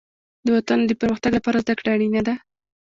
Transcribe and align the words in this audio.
د 0.45 0.47
وطن 0.57 0.79
د 0.85 0.91
پرمختګ 1.01 1.31
لپاره 1.37 1.61
زدهکړه 1.63 1.89
اړینه 1.95 2.21
ده. 2.27 2.35